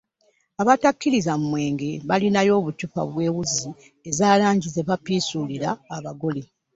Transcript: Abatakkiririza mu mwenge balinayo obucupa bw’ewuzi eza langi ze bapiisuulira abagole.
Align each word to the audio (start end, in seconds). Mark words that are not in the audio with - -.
Abatakkiririza 0.61 1.33
mu 1.39 1.45
mwenge 1.51 1.89
balinayo 2.09 2.51
obucupa 2.59 3.01
bw’ewuzi 3.09 3.69
eza 4.09 4.39
langi 4.41 4.67
ze 4.73 4.81
bapiisuulira 4.89 5.69
abagole. 5.95 6.41